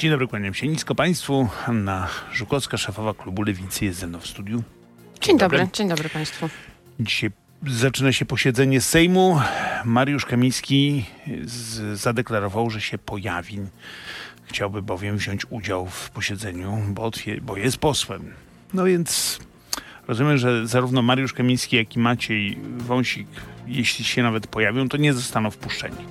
[0.00, 1.48] Dzień dobry, kłaniam się nisko Państwu.
[1.66, 4.62] Anna Żukowska, szefowa klubu Lewicy jest ze mną w studiu.
[5.20, 6.48] Dzień dobry, dzień dobry Państwu.
[7.00, 7.30] Dzisiaj
[7.66, 9.40] zaczyna się posiedzenie Sejmu.
[9.84, 11.06] Mariusz Kamiński
[11.44, 13.58] z, zadeklarował, że się pojawi.
[14.44, 17.10] Chciałby bowiem wziąć udział w posiedzeniu, bo,
[17.42, 18.34] bo jest posłem.
[18.74, 19.38] No więc
[20.08, 23.28] rozumiem, że zarówno Mariusz Kamiński, jak i Maciej Wąsik,
[23.66, 26.04] jeśli się nawet pojawią, to nie zostaną wpuszczeni.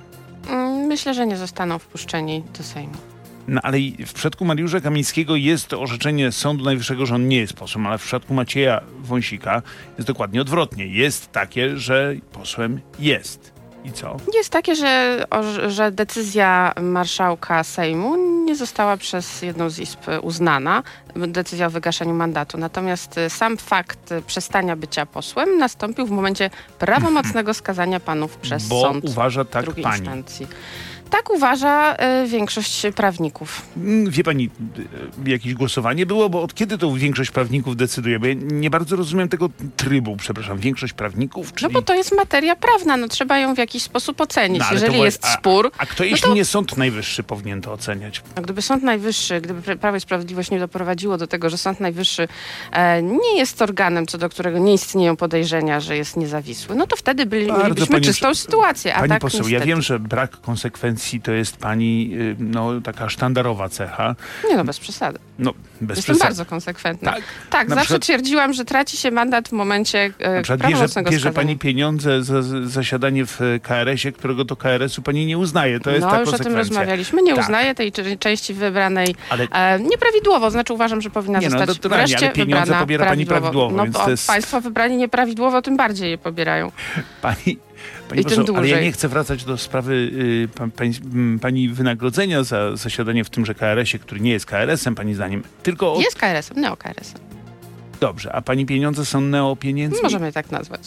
[0.49, 3.18] Mm, myślę, że nie zostaną wpuszczeni do Sejmu.
[3.49, 7.87] No ale w przypadku Mariusza Kamińskiego jest orzeczenie Sądu Najwyższego, że on nie jest posłem,
[7.87, 9.61] ale w przypadku Macieja Wąsika
[9.97, 10.87] jest dokładnie odwrotnie.
[10.87, 13.59] Jest takie, że posłem jest.
[13.85, 14.17] I co?
[14.33, 15.25] Jest takie, że,
[15.67, 20.83] że decyzja marszałka Sejmu nie została przez jedną z izb uznana,
[21.15, 22.57] decyzja o wygaszeniu mandatu.
[22.57, 29.05] Natomiast sam fakt przestania bycia posłem nastąpił w momencie prawomocnego skazania panów przez Bo sąd
[29.05, 29.97] uważa tak drugiej pani.
[29.97, 30.47] instancji.
[31.09, 33.61] Tak uważa y, większość prawników.
[33.77, 34.49] Mm, wie pani,
[35.25, 36.29] y, jakieś głosowanie było?
[36.29, 38.19] Bo od kiedy to większość prawników decyduje?
[38.19, 40.57] Bo ja nie bardzo rozumiem tego trybu, przepraszam.
[40.57, 41.53] Większość prawników?
[41.53, 41.73] Czyli...
[41.73, 44.59] No bo to jest materia prawna, no trzeba ją w jakiś sposób ocenić.
[44.59, 47.73] No, Jeżeli jest a- spór, A kto, no jeśli to nie Sąd Najwyższy powinien to
[47.73, 48.21] oceniać?
[48.35, 52.27] A Gdyby Sąd Najwyższy, gdyby Prawo i Sprawiedliwość nie doprowadziło do tego, że Sąd Najwyższy
[52.71, 56.95] e, nie jest organem, co do którego nie istnieją podejrzenia, że jest niezawisły, no to
[56.95, 58.95] wtedy byli, Bardzo mielibyśmy pani- czystą sytuację.
[58.95, 59.67] A Pani tak poseł, ja niestety.
[59.67, 64.15] wiem, że brak konsekwencji to jest pani y, no, taka sztandarowa cecha.
[64.49, 65.19] Nie no, bez przesady.
[65.39, 66.29] No, bez Jestem przesady.
[66.29, 67.11] bardzo konsekwentna.
[67.13, 67.23] Tak?
[67.49, 71.31] Tak, zawsze przykład- twierdziłam, że traci się mandat w momencie e, Na przykład bierze, bierze
[71.31, 75.79] pani pieniądze za za zasiadanie w KRS-ie, którego to KRS-u pani nie uznaje.
[75.79, 77.21] To jest no ta już o tym rozmawialiśmy.
[77.21, 77.43] Nie Tak.
[77.43, 80.51] uznaję tej części wybranej Ale e, nieprawidłowo.
[80.51, 83.83] Znaczy uważam, że powinna Nie no, zostać naturalnie, wreszcie ale pieniądze pobiera pani prawidłowo, No
[83.83, 86.71] więc to jest- państwo wybrani nieprawidłowo, tym bardziej je pobierają.
[87.21, 87.57] pani...
[88.09, 90.67] Pani I poseł, ale ja nie chcę wracać do sprawy y, pa,
[91.41, 95.93] pani, wynagrodzenia za zasiadanie w tymże KRS-ie, który nie jest KRS-em, pani zdaniem, tylko...
[95.93, 96.01] Od...
[96.01, 97.19] Jest KRS-em, neo-KRS-em.
[97.99, 100.03] Dobrze, a pani pieniądze są neopieniędzmi?
[100.03, 100.81] Możemy je tak nazwać.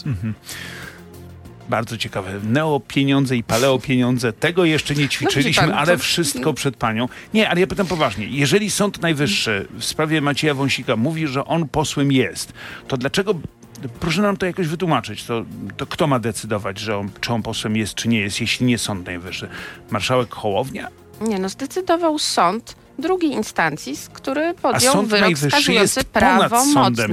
[1.69, 2.39] Bardzo ciekawe.
[2.43, 4.33] Neo pieniądze i paleo pieniądze.
[4.33, 7.09] Tego jeszcze nie ćwiczyliśmy, pan, ale wszystko przed panią.
[7.33, 8.27] Nie, ale ja pytam poważnie.
[8.27, 12.53] Jeżeli Sąd Najwyższy w sprawie Macieja Wąsika mówi, że on posłem jest,
[12.87, 13.33] to dlaczego...
[13.89, 15.23] Proszę nam to jakoś wytłumaczyć.
[15.23, 15.45] To,
[15.77, 18.77] to kto ma decydować, że on, czy on posłem jest, czy nie jest, jeśli nie
[18.77, 19.49] Sąd Najwyższy?
[19.91, 20.87] Marszałek Hołownia?
[21.21, 26.73] Nie no, zdecydował sąd drugiej instancji, który podjął Sąd wyrok Najwyższy skazujący prawomocny.
[26.73, 27.11] sądem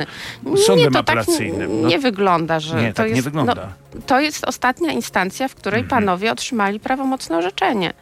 [0.79, 1.87] nie, to tak apelacyjnym.
[1.89, 2.03] nie, No.
[2.03, 3.55] wygląda, że Nie, to tak jest, nie wygląda.
[3.95, 6.03] No, to jest ostatnia instancja, w której Mhm.
[6.05, 7.93] panowie otrzymali prawomocne orzeczenie.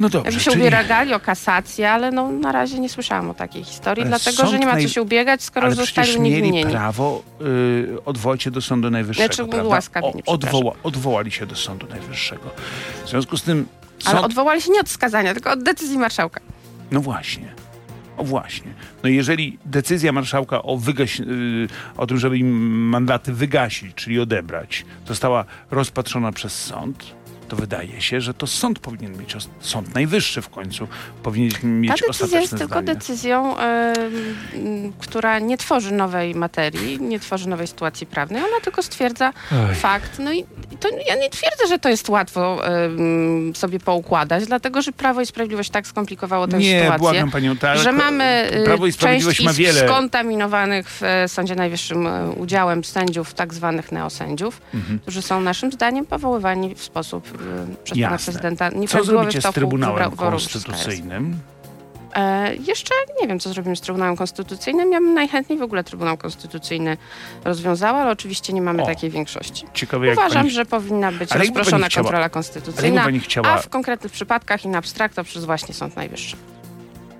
[0.00, 3.34] No dobrze, Jakby się czyli- ubiegali o kasację, ale no, na razie nie słyszałam o
[3.34, 6.70] takiej historii, Ale dlatego że nie ma co się ubiegać, skoro Ale zostali mieli uniewinnieni.
[6.70, 9.68] prawo y, odwołać się do Sądu Najwyższego, Znaczy, prawda?
[9.68, 12.50] ułaskawienie, odwoła, odwołali się do Sądu Najwyższego.
[13.04, 13.66] W związku z tym
[14.04, 14.26] Ale sąd...
[14.26, 16.40] odwołali się nie od skazania, tylko od decyzji marszałka.
[16.90, 17.48] No właśnie.
[18.16, 18.72] O właśnie.
[19.02, 21.20] No jeżeli decyzja marszałka o, wygaś...
[21.20, 21.24] y,
[21.96, 22.48] o tym, żeby im
[22.88, 27.14] mandaty wygasić, czyli odebrać, została rozpatrzona przez sąd,
[27.48, 30.88] to wydaje się, że to sąd powinien mieć, Sąd Najwyższy w końcu
[31.22, 32.86] powinien mieć Ta decyzja ostateczne jest tylko zdanie.
[32.94, 33.54] decyzją,
[34.98, 38.42] która nie tworzy nowej materii, nie tworzy nowej sytuacji prawnej.
[38.42, 39.32] Ona tylko stwierdza
[39.68, 39.74] Oj.
[39.74, 40.18] fakt.
[40.18, 40.44] No i
[40.80, 42.62] to ja nie twierdzę, że to jest łatwo
[43.54, 46.98] sobie poukładać, dlatego że Prawo i Sprawiedliwość tak skomplikowało tę Nie, sytuację.
[46.98, 47.78] błagam panią, tak.
[47.78, 49.88] że mamy y, Prawo i Sprawiedliwość część ma wiele...
[49.88, 54.98] skontaminowanych w e, Sądzie Najwyższym e, udziałem sędziów, tak zwanych neosędziów, Mhm.
[54.98, 57.37] którzy są naszym zdaniem powoływani w sposób
[57.84, 60.10] przez pana prezydenta Co zrobicie z Trybunałem.
[60.10, 61.40] Konstytucyjnym?
[62.14, 64.92] E, jeszcze nie wiem, co zrobimy z Trybunałem Konstytucyjnym.
[64.92, 66.96] Ja bym najchętniej w ogóle Trybunał Konstytucyjny
[67.44, 69.66] rozwiązała, ale oczywiście nie mamy O, takiej większości.
[69.74, 70.50] Ciekawe Uważam, pani...
[70.50, 73.48] że powinna być Ale rozproszona chciała- kontrola konstytucyjna, chciała...
[73.48, 76.36] a w konkretnych przypadkach i na abstrakto przez właśnie Sąd Najwyższy.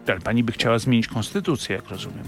[0.08, 2.24] Ale pani by chciała zmienić konstytucję, jak rozumiem.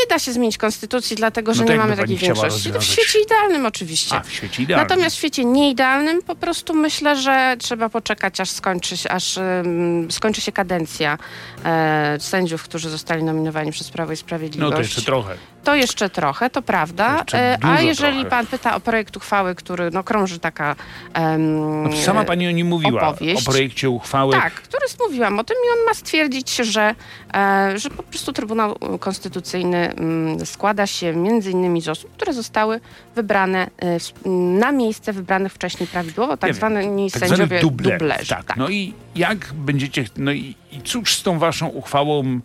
[0.00, 2.72] Nie da się zmienić konstytucji, dlatego że No nie mamy takiej większości.
[2.72, 4.16] W świecie idealnym oczywiście.
[4.16, 4.88] A, w świecie idealnym.
[4.88, 10.08] Natomiast w świecie nieidealnym po prostu myślę, że trzeba poczekać, aż skończy się, aż, ym,
[10.10, 11.18] skończy się kadencja
[11.64, 14.72] e, sędziów, którzy zostali nominowani przez Prawo i No Sprawiedliwość.
[14.74, 15.34] to jeszcze trochę.
[15.64, 17.24] To jeszcze trochę, to prawda.
[17.24, 18.30] To E, A jeżeli trochę.
[18.30, 20.76] pan pyta o projekt uchwały, który no, krąży taka.
[21.14, 23.42] em, No sama pani o nim mówiła, opowieść.
[23.48, 24.32] o projekcie uchwały.
[24.32, 26.94] Tak, który mówiłam o tym i on ma stwierdzić, że,
[27.34, 32.80] e, że po prostu Trybunał Konstytucyjny mm, składa się między innymi z osób, które zostały
[33.14, 33.70] wybrane
[34.00, 34.12] w-
[34.58, 38.28] na miejsce wybranych wcześniej prawidłowo, tak zwani tak sędziowie dublerów, dublerzy.
[38.28, 38.56] Tak.
[38.56, 42.40] No i jak będziecie, no i, i cóż z tą waszą uchwałą,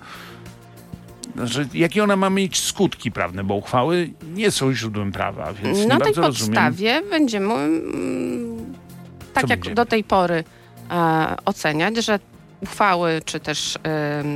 [1.35, 5.97] znaczy, jakie ona ma mieć skutki prawne, bo uchwały nie są źródłem prawa, więc Na
[5.97, 6.53] tej bardzo rozumiem.
[6.53, 8.73] podstawie będziemy, mm,
[9.33, 9.75] tak Co jak będziemy?
[9.75, 10.43] do tej pory,
[10.91, 12.19] e, oceniać, że
[12.63, 13.77] uchwały czy też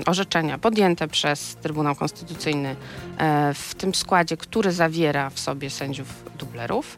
[0.06, 2.76] orzeczenia podjęte przez Trybunał Konstytucyjny
[3.18, 6.08] e, w tym składzie, który zawiera w sobie sędziów
[6.38, 6.98] dublerów,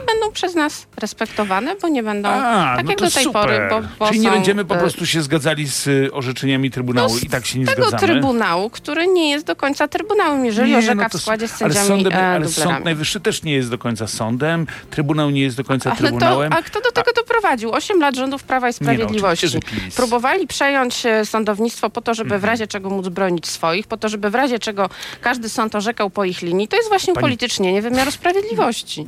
[0.00, 3.42] nie będą przez nas respektowane, bo nie będą A, tak no jak do tej super.
[3.42, 6.70] pory, bo, bo Czyli nie są, będziemy po e, prostu się zgadzali z y, orzeczeniami
[6.70, 8.12] Trybunału no, i tak się nie tego zgadzamy.
[8.12, 11.74] Trybunału, który nie jest do końca Trybunałem, jeżeli Nie, orzeka no w składzie z ale
[11.74, 12.48] sędziami sądem, e, ale.
[12.48, 16.52] Sąd Najwyższy też nie jest do końca sądem, Trybunał nie jest do końca Ale Trybunałem.
[16.52, 17.70] to, a kto do tego doprowadził?
[17.72, 19.48] Osiem lat rządów Prawa i Nie no, Sprawiedliwości.
[19.48, 19.94] że PiS.
[19.94, 22.40] Próbowali przejąć e, sądownictwo po to, żeby Mhm.
[22.40, 24.90] w razie czego móc bronić swoich, po to, żeby w razie czego
[25.20, 26.68] każdy sąd orzekał po ich linii.
[26.68, 29.06] To jest właśnie Pani- upolitycznienie wymiaru sprawiedliwości.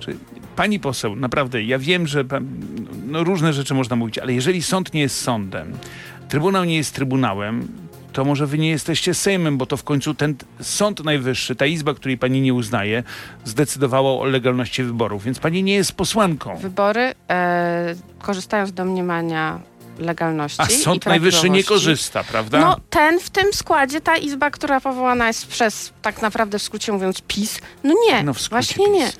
[0.00, 0.16] Czy
[0.56, 2.46] Pani poseł, naprawdę, ja wiem, że pan,
[3.06, 5.72] no, różne rzeczy można mówić, ale jeżeli sąd nie jest sądem,
[6.28, 7.68] Trybunał nie jest Trybunałem,
[8.12, 11.94] to może wy nie jesteście Sejmem, bo to w końcu ten Sąd Najwyższy, ta izba,
[11.94, 13.02] której pani nie uznaje,
[13.44, 16.56] zdecydowała o legalności wyborów, więc pani nie jest posłanką.
[16.56, 19.60] Wybory e, korzystają z domniemania
[19.98, 22.60] legalności A Sąd Najwyższy nie korzysta, prawda?
[22.60, 26.92] No ten w tym składzie, ta izba, która powołana jest przez, tak naprawdę w skrócie
[26.92, 29.12] mówiąc, PiS, no nie, No właśnie nie.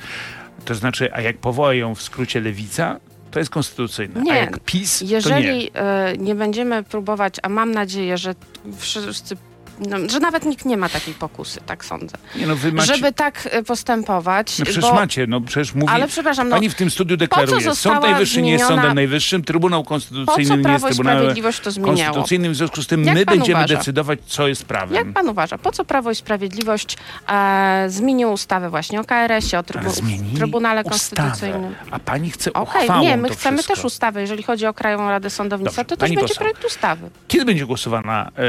[0.64, 3.00] To znaczy, a jak powoła ją w skrócie lewica,
[3.30, 4.20] to jest konstytucyjne.
[4.20, 4.34] A Nie.
[4.34, 5.10] jak PiS, to nie.
[5.10, 8.34] Jeżeli e, nie będziemy próbować, a mam nadzieję, że
[8.78, 9.36] wszyscy,
[9.78, 13.12] no, że nawet nikt nie ma takiej pokusy, tak sądzę, nie no, wy macie, żeby
[13.12, 15.92] tak e, postępować, no przecież bo, macie, no przecież mówi...
[15.92, 19.44] ale przepraszam, no, Pani w tym studiu deklaruje, Sąd Najwyższy nie jest zmieniona- Sądem Najwyższym,
[19.44, 21.96] Trybunał Konstytucyjny nie jest Prawo i Trybunałem Sprawiedliwość to zmieniało?
[21.96, 23.76] Konstytucyjnym, w związku z tym Jak my będziemy uważa?
[23.76, 24.94] decydować, co jest prawem.
[24.94, 26.96] Jak pan uważa, po co Prawo i Sprawiedliwość
[27.28, 29.90] e, zmieniło ustawę właśnie o KRS-ie, o trybu,
[30.36, 31.74] Trybunale ustawę, Konstytucyjnym?
[31.90, 33.74] a pani chce uchwałą nie, my chcemy wszystko.
[33.74, 34.20] też ustawy.
[34.20, 36.36] Jeżeli chodzi o Krajową Radę Sądownictwa, Dobrze, to też będzie poseł.
[36.36, 37.10] projekt ustawy.
[37.28, 38.44] Kiedy będzie głosowana, e, e,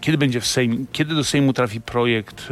[0.00, 2.48] kiedy będzie w Sejm, kiedy do Sejmu trafi projekt,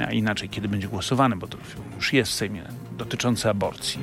[0.00, 1.58] e, a inaczej, kiedy będzie głosowany, bo to
[1.96, 2.62] już jest w Sejmie,
[2.98, 4.00] dotyczący aborcji?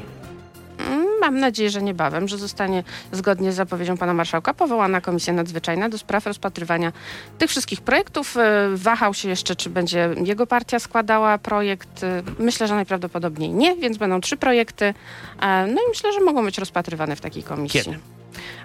[0.80, 5.89] Mm, Mam nadzieję, że niebawem, że zostanie zgodnie z zapowiedzią pana marszałka powołana komisja nadzwyczajna
[5.89, 6.91] do spraw rozpatrywania
[7.38, 8.38] tych wszystkich projektów.
[8.38, 12.03] E, Wahał się jeszcze, czy będzie jego partia składała projekt.
[12.03, 14.85] E, Myślę, że najprawdopodobniej nie, więc będą trzy projekty.
[15.41, 17.81] E, No i myślę, że mogą być rozpatrywane w takiej komisji.
[17.83, 17.97] Kiedy?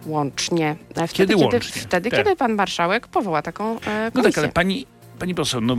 [0.06, 0.76] Łącznie.
[0.90, 1.82] Wtedy, Kiedy łącznie?
[1.82, 2.18] Wtedy, Tak.
[2.24, 4.10] kiedy pan marszałek powoła taką e, komisję.
[4.14, 4.86] No tak, ale pani,
[5.18, 5.76] pani poseł, no,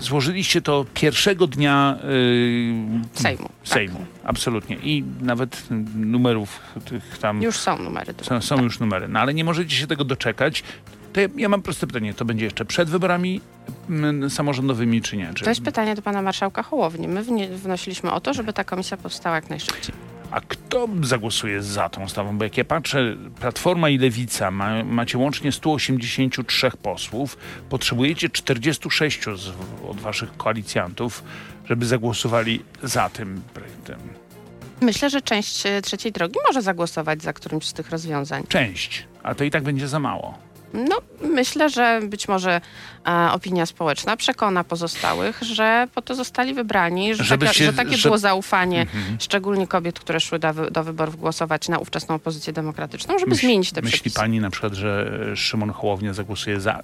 [0.00, 3.68] złożyliście to pierwszego dnia e, Sejmu, tak.
[3.68, 4.76] Sejmu, absolutnie.
[4.76, 5.62] I nawet
[5.96, 8.14] numerów tych tam Już są numery.
[8.22, 10.62] są, są już numery, no ale nie możecie się tego doczekać.
[11.12, 13.40] To ja, ja mam proste pytanie, to będzie jeszcze przed wyborami
[13.90, 15.30] mm, samorządowymi, czy nie?
[15.34, 17.08] Czy, To jest pytanie do pana marszałka Hołowni.
[17.08, 19.94] My wnie- wnosiliśmy o to, żeby ta komisja powstała jak najszybciej.
[20.36, 22.38] A kto zagłosuje za tą ustawą?
[22.38, 27.36] Bo jak ja patrzę, Platforma i Lewica ma, macie łącznie 183 posłów,
[27.68, 29.52] potrzebujecie 46 z,
[29.88, 31.22] od waszych koalicjantów,
[31.64, 33.98] żeby zagłosowali za tym projektem.
[34.80, 38.44] Myślę, że część e, trzeciej drogi może zagłosować za którymś z tych rozwiązań.
[38.48, 40.45] Część, a to i tak będzie za mało.
[40.74, 42.60] No, myślę, że być może
[43.08, 47.96] e, opinia społeczna przekona pozostałych, że po to zostali wybrani, że, taka, się- że takie
[47.96, 49.16] że- było zaufanie, Mhm.
[49.20, 53.72] szczególnie kobiet, które szły do, do wyborów głosować na ówczesną opozycję demokratyczną, żeby Myśl- zmienić
[53.72, 54.16] te Myśli przepisy.
[54.20, 56.82] pani na przykład, że Szymon Hołownia zagłosuje za,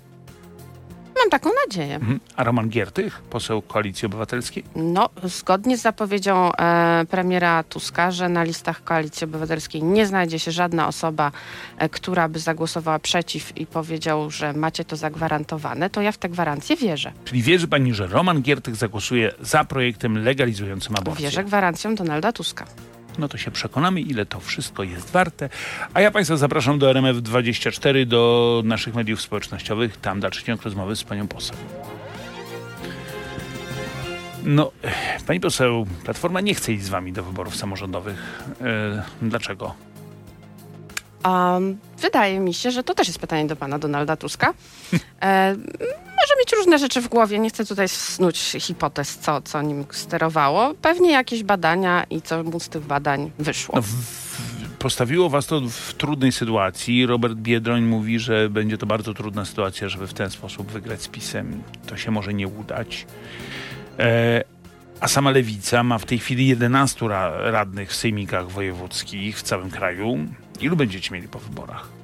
[1.22, 1.94] Mam taką nadzieję.
[1.94, 2.20] mhm.
[2.36, 4.64] a Roman Giertych, poseł Koalicji Obywatelskiej?
[4.76, 10.52] No, zgodnie z zapowiedzią e, premiera Tuska, że na listach Koalicji Obywatelskiej nie znajdzie się
[10.52, 11.32] żadna osoba,
[11.78, 16.28] e, która by zagłosowała przeciw i powiedział, że macie to zagwarantowane, to ja w te
[16.28, 17.12] gwarancje wierzę.
[17.24, 21.24] Czyli wierzy pani, że Roman Giertych zagłosuje za projektem legalizującym aborcję?
[21.24, 22.64] Wierzę gwarancjom Donalda Tuska.
[23.18, 25.48] No to się przekonamy, ile to wszystko jest warte.
[25.94, 29.96] A ja Państwa zapraszam do RMF24, do naszych mediów społecznościowych.
[29.96, 31.56] Tam dalszy ciąg rozmowy z Panią poseł.
[34.44, 34.72] No,
[35.26, 38.42] Pani poseł, Platforma nie chce iść z Wami do wyborów samorządowych.
[38.60, 39.74] E, dlaczego?
[41.24, 44.54] Um, wydaje mi się, że to też jest pytanie do pana Donalda Tuska.
[45.22, 45.56] E,
[46.56, 50.74] różne rzeczy w głowie, nie chcę tutaj snuć hipotez, co, co nim sterowało.
[50.82, 53.74] Pewnie jakieś badania i co mu z tych badań wyszło.
[53.76, 53.82] No,
[54.78, 57.06] postawiło Was to w trudnej sytuacji.
[57.06, 61.08] Robert Biedroń mówi, że będzie to bardzo trudna sytuacja, żeby w ten sposób wygrać z
[61.08, 61.62] PiSem.
[61.86, 63.06] To się może nie udać.
[63.98, 64.44] E,
[65.00, 69.70] a sama Lewica ma w tej chwili 11 ra radnych w sejmikach wojewódzkich w całym
[69.70, 70.18] kraju.
[70.60, 72.01] Ilu będziecie mieli po wyborach?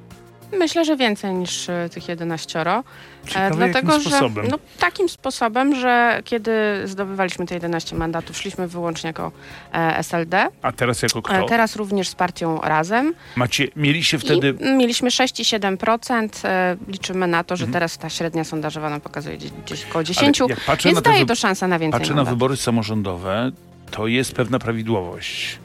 [0.53, 2.61] Myślę, że więcej niż y, tych 11.
[2.61, 2.83] E,
[3.27, 4.45] Ciekawe, dlatego, jakim sposobem?
[4.45, 6.53] że no, takim sposobem, że kiedy
[6.85, 9.33] zdobywaliśmy te 11 mandatów, szliśmy wyłącznie jako
[9.75, 10.47] e, SLD.
[10.63, 11.45] A teraz jako E, kto?
[11.47, 13.15] teraz również z partią Razem.
[13.37, 14.55] Macie, mieliście wtedy...
[14.61, 16.29] I mieliśmy 6,7%.
[16.45, 17.73] E, liczymy na to, że Mhm.
[17.73, 21.21] teraz ta średnia sondażowa nam pokazuje gdzieś, około 10, Ale jak patrzę więc na daje
[21.21, 22.39] wy- to szansę na więcej Patrzę na mandatów.
[22.39, 23.51] wybory samorządowe,
[23.91, 25.59] to jest pewna prawidłowość.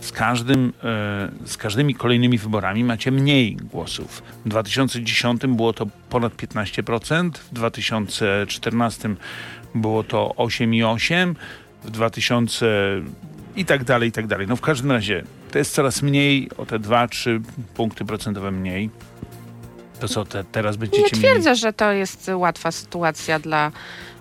[0.00, 4.22] Z, każdym, e, z każdymi kolejnymi wyborami macie mniej głosów.
[4.44, 9.16] W 2010 było to ponad 15%, w 2014
[9.74, 11.34] było to 8,8%,
[11.84, 12.66] w 2000
[13.56, 14.46] i tak dalej, i tak dalej.
[14.46, 17.40] No w każdym razie to jest coraz mniej, o te 2-3
[17.74, 18.90] punkty procentowe mniej.
[20.00, 21.18] To co te, teraz będziecie Nie mieli?
[21.18, 23.72] twierdzę, że to jest łatwa sytuacja dla,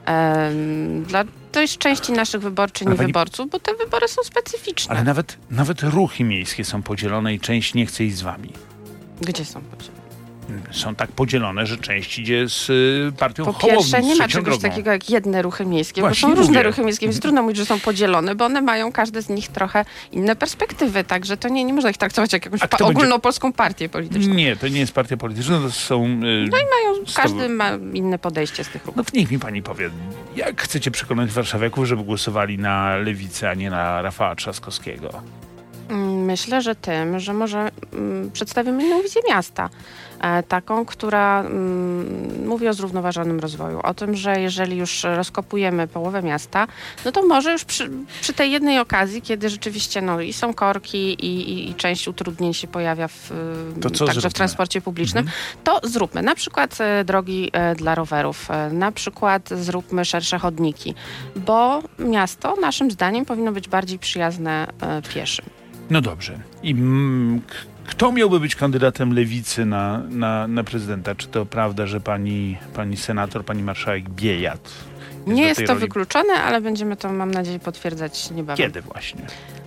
[0.06, 4.96] em, dla dość części naszych wyborczyń i pani- wyborców, bo te wybory są specyficzne.
[4.96, 8.50] Ale nawet, nawet ruchy miejskie są podzielone i część nie chce iść z wami.
[9.22, 10.07] Gdzie są podzielone?
[10.72, 14.70] Są tak podzielone, że część idzie z y, partią Po pierwsze, nie ma czegoś drogą.
[14.70, 17.66] takiego jak jedne ruchy miejskie, Właśnie bo są różne ruchy miejskie, więc trudno mówić, że
[17.66, 21.74] są podzielone, bo one mają każde z nich trochę inne perspektywy, także to nie, nie
[21.74, 24.34] można ich traktować jak jakąś pa- kto będzie- ogólnopolską partię polityczną.
[24.34, 26.06] Nie, to nie jest partia polityczna, to są...
[26.06, 26.08] Y,
[26.52, 28.96] Mają, Sto- każdy ma inne podejście z tych ruchów.
[28.96, 29.90] no to niech mi pani powie,
[30.36, 35.22] jak chcecie przekonać warszawiaków, żeby głosowali na lewicę, a nie na Rafała Trzaskowskiego?
[35.90, 39.70] Mm, Myślę, że tym, że może mm, przedstawimy inną wizję miasta.
[40.22, 43.80] E, taką, która mm, mówi o zrównoważonym rozwoju.
[43.84, 46.68] O tym, że jeżeli już rozkopujemy połowę miasta,
[47.06, 47.90] no to może już przy,
[48.22, 52.54] przy tej jednej okazji, kiedy rzeczywiście no, i są korki i, i, i część utrudnień
[52.54, 53.32] się pojawia w,
[53.78, 54.30] y, także zróbmy?
[54.30, 55.38] w transporcie publicznym, Mhm.
[55.64, 60.96] to zróbmy na przykład e, drogi e, dla rowerów, na przykład zróbmy szersze chodniki,
[61.36, 64.68] bo miasto naszym zdaniem powinno być bardziej przyjazne
[65.14, 65.46] pieszym.
[65.90, 66.40] No dobrze.
[66.64, 67.42] I mm,
[67.88, 71.16] kto miałby być kandydatem lewicy na, na, na prezydenta?
[71.16, 74.70] Czy to prawda, że pani, pani senator, pani marszałek Biejat
[75.28, 75.80] Nie jest to roli?
[75.80, 78.58] wykluczone, ale będziemy to, mam nadzieję, potwierdzać niebawem.
[78.58, 79.22] Kiedy właśnie?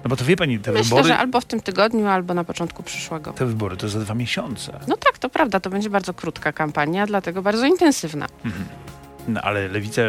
[0.04, 1.08] No bo to wie pani, te Myślę, wybory...
[1.08, 3.32] że albo w tym tygodniu, albo na początku przyszłego.
[3.32, 4.80] Te wybory to za dwa miesiące.
[4.88, 8.26] No tak, to prawda, to będzie bardzo krótka kampania, dlatego bardzo intensywna.
[9.28, 10.02] No, ale Lewica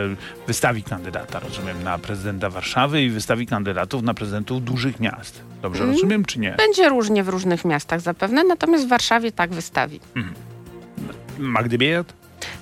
[0.47, 5.41] wystawi kandydata, rozumiem, na prezydenta Warszawy i wystawi kandydatów na prezydentów dużych miast.
[5.61, 5.95] Dobrze Mm.
[5.95, 6.51] rozumiem, czy nie?
[6.57, 9.99] Będzie różnie w różnych miastach zapewne, natomiast w Warszawie tak wystawi.
[11.37, 12.13] Magdy Biejat?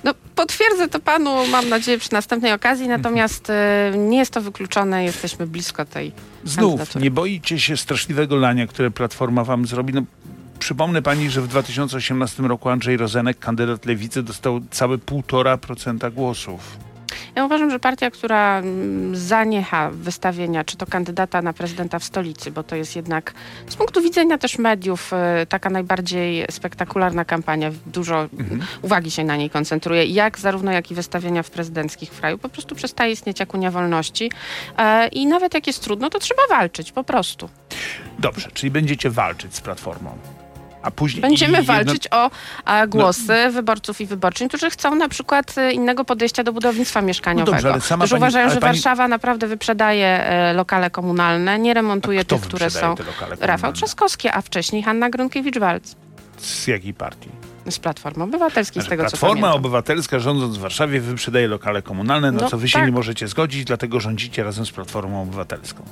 [0.04, 5.04] No, potwierdzę to panu, mam nadzieję, przy następnej okazji, natomiast e, nie jest to wykluczone,
[5.04, 6.12] jesteśmy blisko tej
[6.44, 9.92] Znów, nie boicie się straszliwego lania, które Platforma wam zrobi?
[9.94, 10.02] No,
[10.60, 16.76] przypomnę pani, że w 2018 roku Andrzej Rozenek, kandydat Lewicy, dostał całe 1,5% głosów.
[17.34, 22.50] Ja uważam, że partia, która mm, zaniecha wystawienia, czy to kandydata na prezydenta w stolicy,
[22.50, 23.34] bo to jest jednak
[23.68, 28.60] z punktu widzenia też mediów e, taka najbardziej spektakularna kampania, dużo Mhm.
[28.82, 32.48] uwagi się na niej koncentruje, jak zarówno jak i wystawienia w prezydenckich w kraju, po
[32.48, 34.30] prostu przestaje istnieć jak Unia Wolności
[34.78, 37.48] e, i nawet jak jest trudno, to trzeba walczyć, po prostu.
[38.18, 40.18] Dobrze, czyli będziecie walczyć z Platformą.
[40.82, 42.30] A później Będziemy jedno- walczyć o
[42.64, 47.50] a, głosy wyborców i wyborczyń, którzy chcą na przykład e, innego podejścia do budownictwa mieszkaniowego.
[47.52, 51.58] No dobrze, ale sama którzy pani- uważają, że pani- Warszawa naprawdę wyprzedaje e, lokale komunalne,
[51.58, 52.94] nie remontuje tych, które są.
[53.40, 53.72] Rafał?
[53.72, 55.94] Trzaskowski, a wcześniej Hanna Grunkiewicz-Walc
[56.38, 57.28] Z jakiej partii?
[57.70, 59.52] z Platformy Obywatelskiej, z Znaczy, tego co Platforma.
[59.54, 62.86] Obywatelska rządząc w Warszawie wyprzedaje lokale komunalne, na No co wy się tak.
[62.86, 65.82] nie możecie zgodzić, dlatego rządzicie razem z Platformą Obywatelską.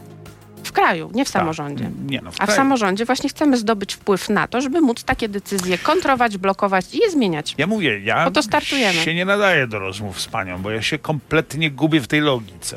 [0.78, 1.40] W kraju, nie w Tak.
[1.42, 1.90] samorządzie.
[2.06, 5.28] Nie no, w A w samorządzie właśnie chcemy zdobyć wpływ na to, żeby móc takie
[5.28, 7.54] decyzje kontrować, blokować i je zmieniać.
[7.58, 8.94] Ja mówię, ja Po to startujemy.
[9.00, 12.76] się nie nadaję do rozmów z panią, bo ja się kompletnie gubię w tej logice.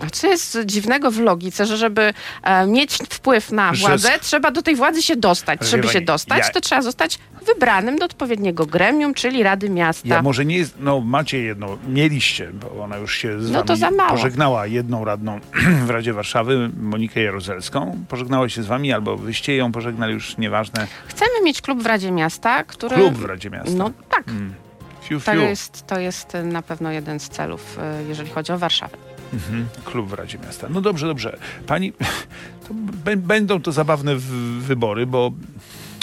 [0.00, 4.62] A co jest dziwnego w logice, że żeby e, mieć wpływ na władzę, trzeba do
[4.62, 5.66] tej władzy się dostać.
[5.68, 10.08] Żeby się dostać, ja- to trzeba zostać wybranym do odpowiedniego gremium, czyli Rady Miasta.
[10.08, 13.76] Ja może nie jest, no macie jedną, mieliście, bo ona już się z No to
[13.76, 14.10] za mało.
[14.10, 15.40] pożegnała jedną radną
[15.86, 18.04] w Radzie Warszawy, Monikę Jaruzelską.
[18.08, 20.86] Pożegnała się z wami, albo wyście ją pożegnali, już nieważne.
[21.06, 22.96] Chcemy mieć klub w Radzie Miasta, który...
[22.96, 23.70] Klub w Radzie Miasta.
[23.76, 24.28] No tak.
[24.28, 24.54] Mm.
[25.02, 25.40] Fiu, To fiu.
[25.40, 28.96] jest, to jest na pewno jeden z celów, e, jeżeli chodzi o Warszawę.
[29.32, 29.66] Mhm.
[29.84, 30.66] Klub w Radzie Miasta.
[30.70, 31.38] No dobrze, dobrze.
[31.66, 31.92] Pani,
[32.68, 32.74] to
[33.16, 34.16] będą to zabawne
[34.58, 35.32] wybory, bo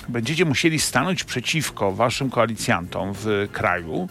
[0.09, 4.09] będziecie musieli stanąć przeciwko waszym koalicjantom w kraju,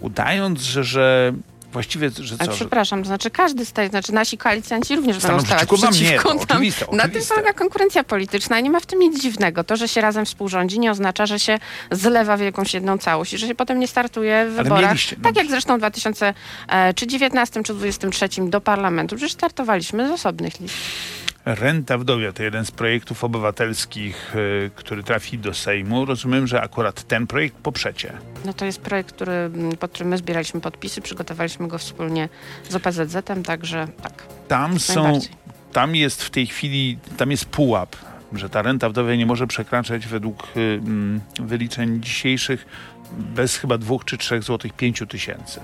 [0.00, 1.32] udając, że, że
[1.72, 2.44] Właściwie, że co?
[2.44, 2.50] Że...
[2.52, 6.38] przepraszam, to znaczy każdy z tej, znaczy nasi koalicjanci również będą stawać przeciwko nam.
[6.42, 7.34] oczywiste, Na tym oczywiste.
[7.34, 9.64] polega konkurencja polityczna i nie ma w tym nic dziwnego.
[9.64, 11.58] To, że się razem współrządzi nie oznacza, że się
[11.90, 14.84] zlewa w jakąś jedną całość i że się potem nie startuje w wyborach.
[14.90, 16.34] mieliście- tak jak zresztą w 2000
[16.68, 19.16] e, czy 19 czy 23 do parlamentu.
[19.16, 20.74] Przecież startowaliśmy z osobnych list.
[21.54, 26.04] Renta wdowia to jeden z projektów obywatelskich, y, który trafi do Sejmu.
[26.04, 28.12] Rozumiem, że akurat ten projekt poprzecie.
[28.44, 32.28] No to jest projekt, który, m, pod którym my zbieraliśmy podpisy, przygotowaliśmy go wspólnie
[32.68, 34.26] z OPZZ-em, także tak.
[34.48, 35.20] Tam są,
[35.72, 37.96] tam jest w tej chwili, tam jest pułap,
[38.32, 42.66] że ta renta wdowia nie może przekraczać według y, mm, wyliczeń dzisiejszych
[43.18, 45.60] bez chyba dwóch czy trzech złotych pięciu tysięcy.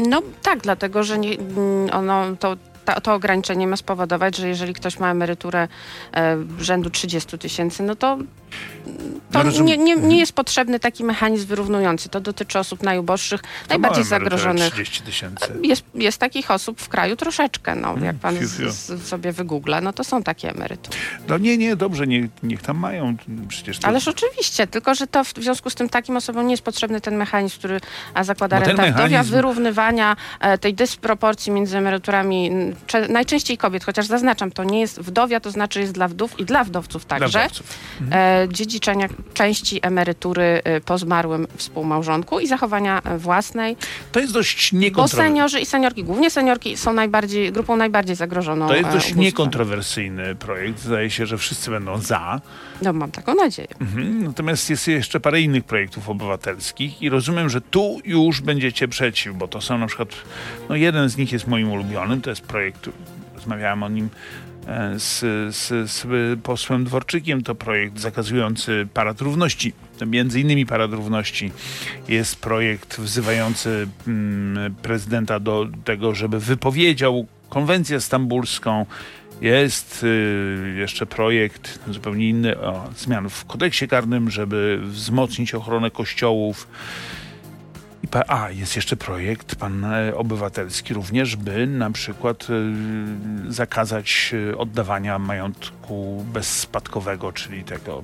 [0.00, 4.74] No tak, dlatego że nie, mm, ono, to, ta, to ograniczenie ma spowodować, że jeżeli
[4.74, 5.68] ktoś ma emeryturę
[6.14, 8.18] e, rzędu 30 tysięcy, no to,
[9.32, 12.08] to No nie, nie, nie jest potrzebny taki mechanizm wyrównujący.
[12.08, 14.72] To dotyczy osób najuboższych, najbardziej mała emerytura, zagrożonych.
[14.72, 15.52] 30 tysięcy.
[15.62, 19.92] Jest, jest takich osób w kraju troszeczkę, no, jak pan z, z, sobie wygoogla, no
[19.92, 20.98] to są takie emerytury.
[21.28, 23.16] No nie, nie, dobrze, nie, niech tam mają.
[23.48, 26.62] Przecież to, Ależ oczywiście, tylko że to w, związku z tym takim osobom nie jest
[26.62, 27.80] potrzebny ten mechanizm, który
[28.22, 32.50] zakłada Bo ten renta wdowia, mechanizm- wyrównywania e, tej dysproporcji między emeryturami
[33.08, 36.64] najczęściej kobiet, chociaż zaznaczam, to nie jest wdowia, to znaczy jest dla wdów i dla
[36.64, 37.78] wdowców dla także, wdowców.
[38.10, 43.76] e, dziedziczenia części emerytury e, po zmarłym współmałżonku i zachowania e, własnej,
[44.12, 45.28] To jest dość bo niekontrowersyjne.
[45.28, 49.24] seniorzy i seniorki, głównie seniorki są najbardziej, grupą najbardziej zagrożoną To jest e, dość ubóstwem.
[49.24, 50.78] niekontrowersyjny projekt.
[50.80, 52.40] Zdaje się, że wszyscy będą za.
[52.82, 53.68] No mam taką nadzieję.
[53.80, 54.24] Mhm.
[54.24, 59.48] Natomiast jest jeszcze parę innych projektów obywatelskich i rozumiem, że tu już będziecie przeciw, bo
[59.48, 60.08] to są na przykład,
[60.68, 62.88] no jeden z nich jest moim ulubionym, to jest projekt,
[63.34, 64.08] rozmawiałem o nim
[64.96, 65.20] z,
[65.56, 66.06] z, z
[66.42, 69.72] posłem Dworczykiem, to projekt zakazujący parad równości.
[70.06, 71.52] Między innymi parad równości
[72.08, 78.86] jest projekt wzywający mm, prezydenta do tego, żeby wypowiedział konwencję stambulską,
[79.40, 86.68] jest y, jeszcze projekt zupełnie inny o zmian w kodeksie karnym, żeby wzmocnić ochronę kościołów.
[88.12, 94.58] Pa, a, jest jeszcze projekt pan e, obywatelski również, by na przykład y, zakazać y,
[94.58, 98.02] oddawania majątku bezspadkowego, czyli tego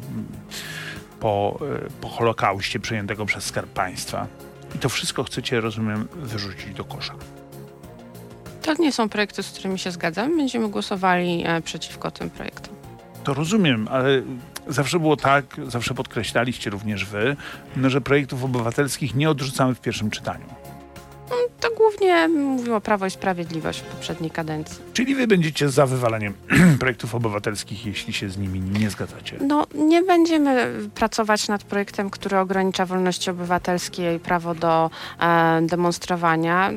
[1.20, 1.58] po,
[2.00, 4.26] po Holokauście przejętego przez Skarb Państwa.
[4.74, 7.14] I to wszystko chcecie, rozumiem, wyrzucić do kosza.
[8.62, 10.36] To nie są projekty, z którymi się zgadzam.
[10.36, 12.77] Będziemy głosowali e, przeciwko tym projektom.
[13.28, 14.22] To rozumiem, ale
[14.68, 17.36] zawsze było tak, zawsze podkreślaliście również wy,
[17.76, 20.44] no, że projektów obywatelskich nie odrzucamy w pierwszym czytaniu.
[21.60, 24.78] To głównie mówiło Prawo i Sprawiedliwość w poprzedniej kadencji.
[24.92, 26.34] Czyli wy będziecie za wywalaniem
[26.80, 29.36] projektów obywatelskich, jeśli się z nimi nie zgadzacie.
[29.40, 36.70] No, nie będziemy pracować nad projektem, który ogranicza wolności obywatelskie i prawo do e, demonstrowania.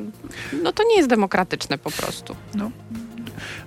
[0.62, 2.36] No to nie jest demokratyczne po prostu.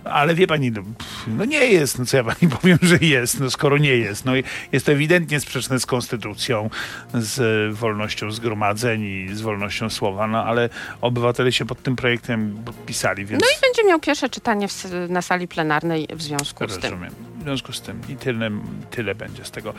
[0.03, 0.81] Ale wie pani, no,
[1.27, 4.25] no nie jest, no co ja pani powiem, że jest, no skoro nie jest.
[4.25, 4.31] No
[4.71, 6.69] jest to ewidentnie sprzeczne z konstytucją,
[7.13, 10.69] z wolnością zgromadzeń i z wolnością słowa, no ale
[11.01, 13.43] obywatele się pod tym projektem podpisali, więc...
[13.43, 16.91] No i będzie miał pierwsze czytanie w, na sali plenarnej w związku z tym.
[16.91, 17.13] Rozumiem.
[17.39, 18.51] W związku z tym i tyle,
[18.89, 19.73] tyle będzie z tego.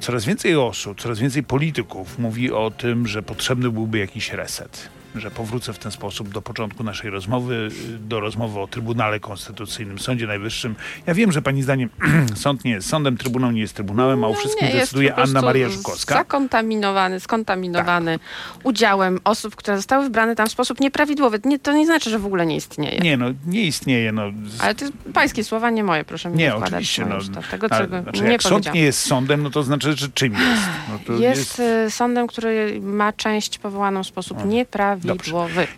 [0.00, 4.88] Coraz więcej osób, coraz więcej polityków mówi o tym, że potrzebny byłby jakiś reset.
[5.14, 7.68] Że powrócę w ten sposób do początku naszej rozmowy,
[8.00, 10.74] do rozmowy o Trybunale Konstytucyjnym, Sądzie Najwyższym.
[11.06, 11.88] Ja wiem, że pani zdaniem
[12.34, 15.14] sąd nie jest sądem, Trybunał nie jest Trybunałem, a o wszystkim No Nie, jest decyduje
[15.14, 16.14] Anna Maria Żukowska.
[16.14, 18.18] Zakontaminowany, skontaminowany
[18.64, 21.40] udziałem osób, które zostały wybrane tam w sposób nieprawidłowy.
[21.44, 22.98] Nie, to nie znaczy, że w ogóle nie istnieje.
[22.98, 24.12] Nie, no nie istnieje.
[24.12, 24.22] No,
[24.58, 27.06] Ale to jest pańskie słowa, nie moje, proszę mi nie, nie, wkładać oczywiście.
[27.06, 27.18] No.
[27.50, 30.32] Tego, ale, czego znaczy, nie jak sąd nie jest sądem, no to znaczy, że czym
[30.32, 30.62] jest?
[30.88, 34.99] No, to Jest, y, sądem, który ma część powołaną w sposób O, nieprawidłowy.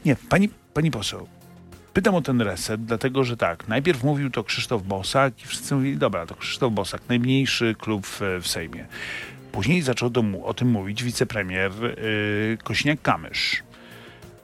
[0.04, 1.28] Nie, pani, pani poseł.
[1.92, 5.96] Pytam o ten reset, dlatego że tak, najpierw mówił to Krzysztof Bosak i wszyscy mówili,
[5.96, 8.86] dobra, to Krzysztof Bosak, najmniejszy klub w, w Sejmie.
[9.52, 13.62] Później zaczął do, o tym mówić wicepremier yy, Kośniak-Kamysz.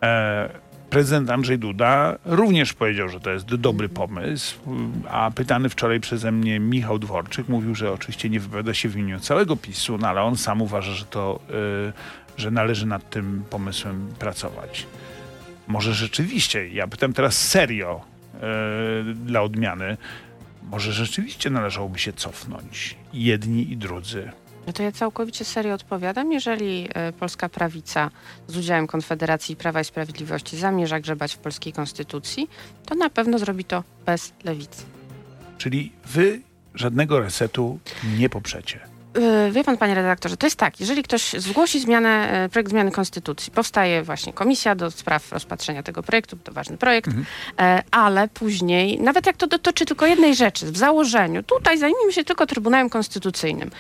[0.03, 0.49] E,
[0.91, 4.59] prezydent Andrzej Duda również powiedział, że to jest dobry pomysł,
[5.11, 9.21] a pytany wczoraj przeze mnie Michał Dworczyk mówił, że oczywiście nie wypowiada się w imieniu
[9.21, 11.93] całego PiSu, no ale on sam uważa, że to, y,
[12.39, 14.87] że należy nad tym pomysłem pracować.
[15.67, 18.01] Może rzeczywiście, ja pytam teraz serio
[18.35, 19.97] y, dla odmiany,
[20.63, 24.31] może rzeczywiście należałoby się cofnąć jedni i drudzy.
[24.67, 26.33] No to ja całkowicie serio odpowiadam.
[26.33, 28.11] Jeżeli e, polska prawica
[28.47, 32.51] z udziałem Konfederacji Prawa i Sprawiedliwości zamierza grzebać w polskiej konstytucji,
[32.87, 34.83] to na pewno zrobi to bez lewicy.
[35.59, 36.41] Czyli wy
[36.75, 37.79] żadnego resetu
[38.19, 38.81] nie poprzecie.
[39.17, 42.91] Y, wie pan, panie redaktorze, to jest tak, jeżeli ktoś zgłosi zmianę, y, projekt zmiany
[42.91, 47.27] konstytucji, powstaje właśnie komisja do spraw rozpatrzenia tego projektu, to ważny projekt, Mhm.
[47.61, 52.25] e, ale później, nawet jak to dotyczy tylko jednej rzeczy, w założeniu, tutaj zajmijmy się
[52.25, 53.71] tylko Trybunałem Konstytucyjnym.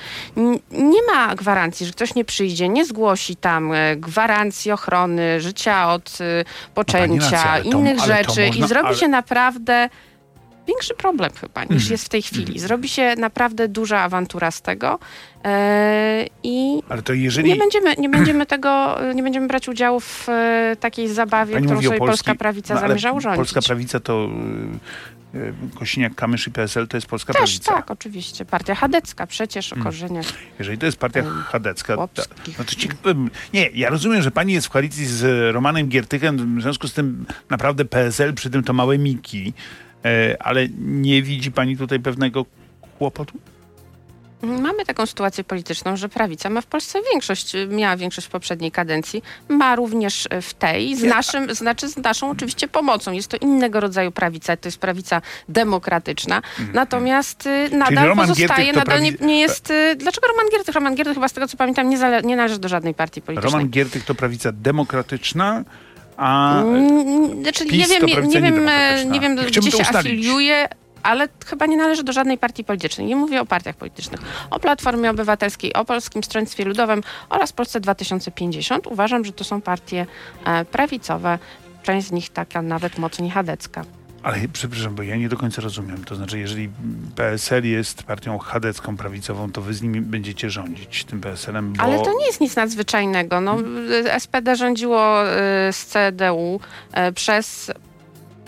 [0.70, 6.44] Nie ma gwarancji, że ktoś nie przyjdzie, nie zgłosi tam gwarancji ochrony życia od e,
[6.74, 9.88] poczęcia, racja, ale to- innych to rzeczy można- i zrobi ale- się naprawdę
[10.68, 11.90] większy problem chyba niż Mhm.
[11.90, 12.59] jest w tej chwili.
[12.59, 14.98] Zrobi się naprawdę duża awantura z tego
[15.44, 17.48] e, i Ale to jeżeli...
[17.48, 21.83] nie będziemy, nie będziemy tego, nie będziemy brać udziału w e, takiej zabawie, Pani którą
[21.83, 23.37] sobie Polski- polska prawica no, zamierza urządzić.
[23.38, 24.28] Polska prawica to
[25.35, 27.72] y, y, Kosiniak-Kamysz i PSL to jest Polska Też prawica.
[27.74, 28.44] tak, oczywiście.
[28.44, 29.85] Partia chadecka przecież o Mm.
[29.85, 30.26] korzeniach
[30.59, 32.09] Jeżeli to jest partia Em, chadecka, no
[33.02, 33.11] to
[33.52, 37.26] nie, ja rozumiem, że pani jest w koalicji z Romanem Giertychem, w związku z tym
[37.50, 39.88] naprawdę PSL, przy tym to małe Miki, e,
[40.38, 42.46] ale nie widzi pani tutaj pewnego
[42.98, 43.38] kłopotu?
[44.42, 48.70] Mamy taką sytuację polityczną, że prawica ma w Polsce większość, y, miała większość w poprzedniej
[48.70, 53.12] kadencji, ma również y, w tej, z, naszym, znaczy z naszą oczywiście pomocą.
[53.12, 59.12] Jest to innego rodzaju prawica, to jest prawica demokratyczna, natomiast y, nadal pozostaje, nadal nie,
[59.20, 59.72] nie jest...
[59.96, 60.74] Dlaczego Roman Giertych?
[60.74, 63.52] Roman Giertych chyba z tego co pamiętam nie, nie należy do żadnej partii politycznej.
[63.52, 65.64] Roman Giertych to prawica demokratyczna,
[66.18, 69.62] a Mm, Znaczy, PiS nie to wiem, nie, prawica nie wiem, e, nie wiem gdzie
[69.62, 69.96] się to ustalić.
[70.12, 70.68] afiliuje,
[71.02, 73.07] ale chyba nie należy do żadnej partii politycznej.
[73.07, 74.20] Nie mówię o partiach politycznych.
[74.50, 78.87] O Platformie Obywatelskiej, o Polskim Stronnictwie Ludowym oraz Polsce 2050.
[78.87, 80.07] Uważam, że to są partie
[80.44, 81.38] e, prawicowe.
[81.83, 83.85] Część z nich taka nawet mocniej chadecka.
[84.28, 86.04] Ale przepraszam, bo ja nie do końca rozumiem.
[86.04, 86.68] To znaczy, jeżeli
[87.16, 91.82] PSL jest partią chadecką, prawicową, to wy z nimi będziecie rządzić tym PSL-em, bo...
[91.82, 93.40] Ale to nie jest nic nadzwyczajnego.
[93.40, 93.56] No,
[94.18, 95.32] SPD rządziło y,
[95.72, 96.60] z CDU
[97.08, 97.70] y, przez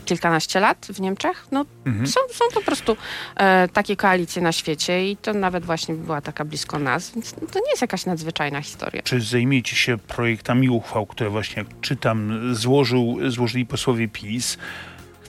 [0.05, 1.47] kilkanaście lat w Niemczech.
[1.53, 2.07] No, Mhm.
[2.07, 2.97] są, są po prostu
[3.37, 7.59] e, takie koalicje na świecie i to nawet właśnie była taka blisko nas, więc to
[7.59, 9.03] nie jest jakaś nadzwyczajna historia.
[9.03, 14.59] Czy zajmiecie się projektami uchwał, które właśnie, jak czytam, złożył, złożyli posłowie PiS?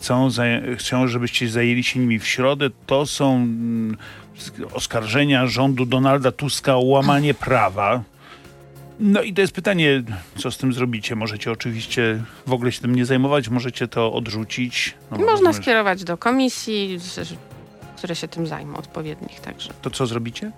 [0.01, 0.29] Chcą,
[0.77, 2.69] chcą, żebyście zajęli się nimi w środę.
[2.87, 3.97] To są mm,
[4.73, 8.03] oskarżenia rządu Donalda Tuska o łamanie prawa.
[8.99, 10.03] No i to jest pytanie,
[10.37, 11.15] co z tym zrobicie?
[11.15, 14.93] Możecie oczywiście w ogóle się tym nie zajmować, możecie to odrzucić.
[15.11, 16.99] No, Można skierować do komisji,
[17.97, 19.69] które się tym zajmą, odpowiednich także.
[19.81, 20.51] To co zrobicie?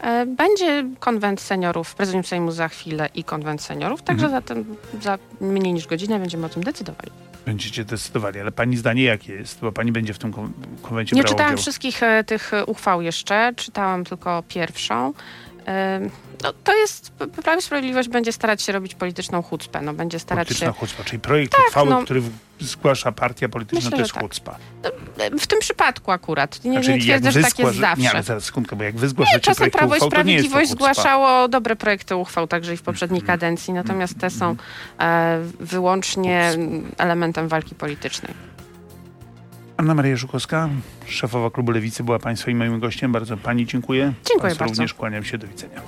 [0.00, 4.42] E, Będzie konwent seniorów prezydium Sejmu za chwilę i konwent seniorów, także Mhm.
[4.42, 4.64] zatem
[5.02, 7.10] za mniej niż godzinę będziemy o tym decydowali.
[7.46, 9.60] Będziecie decydowali, ale pani zdanie jakie jest?
[9.60, 11.62] Bo pani będzie w tym kon- konwencie Nie czytałam udział.
[11.62, 15.12] wszystkich e, tych uchwał jeszcze, czytałam tylko pierwszą.
[16.42, 20.48] No, to jest, Prawo i Sprawiedliwość będzie starać się robić polityczną chucpę, no, będzie starać
[20.48, 22.02] Polityczna się chucpa, czyli projekt Tak, uchwały, no.
[22.04, 22.22] który
[22.60, 24.22] zgłasza partia polityczna, Myślę, to jest tak.
[24.22, 24.56] chucpa.
[25.40, 26.64] W tym przypadku akurat.
[26.64, 28.02] Nie, Znaczy, nie twierdzę, że tak jest zawsze.
[28.02, 30.16] Nie, ale zaraz sekundkę, bo jak wy zgłaszacie Czasem projekty Prawo i uchwał, nie to
[30.16, 34.56] Sprawiedliwość zgłaszało dobre projekty uchwał także i w poprzedniej kadencji, natomiast te są
[35.00, 36.52] e, wyłącznie
[36.98, 38.34] elementem walki politycznej.
[39.80, 40.68] Anna Maria Żukowska,
[41.06, 43.12] szefowa klubu Lewicy, była państwa i moim gościem.
[43.12, 44.12] Bardzo pani dziękuję.
[44.24, 44.72] Dziękuję Państwu bardzo.
[44.72, 45.38] również kłaniam się.
[45.38, 45.82] Do widzenia.